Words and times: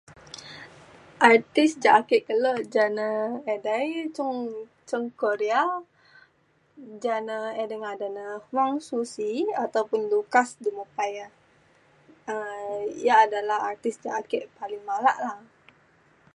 artis 1.29 1.71
ja 1.83 1.89
ake 1.99 2.17
kelo 2.27 2.51
ja 2.75 2.85
na 2.97 3.07
edei 3.55 3.89
cung 4.15 4.39
cung 4.89 5.07
Korea 5.21 5.63
ja 7.05 7.15
na 7.27 7.37
edsi 7.61 7.75
ngadan 7.81 8.13
na 8.17 8.25
Wong 8.55 8.73
Xu 8.85 8.97
Xi 9.13 9.29
ataupun 9.65 10.01
Lukas 10.11 10.49
du 10.61 10.69
me 10.77 10.83
pai 10.95 11.11
ia’ 11.17 11.27
um 12.33 12.81
ia’ 13.05 13.15
adalah 13.25 13.59
artis 13.71 13.95
ca 14.03 14.09
ake 14.21 14.39
paling 14.57 14.83
malak 14.89 15.17
la 15.23 15.33